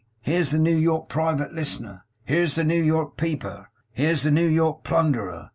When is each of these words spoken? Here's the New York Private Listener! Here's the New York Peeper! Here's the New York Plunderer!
Here's 0.21 0.49
the 0.49 0.57
New 0.57 0.75
York 0.75 1.09
Private 1.09 1.53
Listener! 1.53 2.05
Here's 2.23 2.55
the 2.55 2.63
New 2.63 2.81
York 2.81 3.17
Peeper! 3.17 3.67
Here's 3.91 4.23
the 4.23 4.31
New 4.31 4.47
York 4.47 4.83
Plunderer! 4.83 5.49